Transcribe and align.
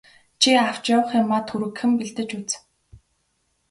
Чи 0.41 0.49
авч 0.67 0.85
явах 0.95 1.11
юмаа 1.21 1.41
түргэхэн 1.47 1.91
бэлдэж 1.97 2.29
үз. 2.39 2.49